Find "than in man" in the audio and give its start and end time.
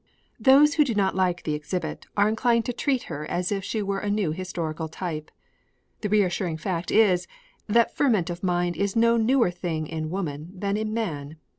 10.55-11.37